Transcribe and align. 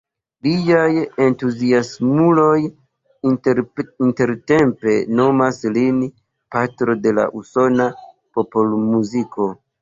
Liaj 0.45 0.91
entuziasmuloj 1.25 2.55
intertempe 3.35 4.95
nomas 5.19 5.61
lin 5.77 6.01
„patro 6.57 6.97
de 7.05 7.13
la 7.19 7.27
usona 7.43 7.87
popolmuziko“. 8.41 9.51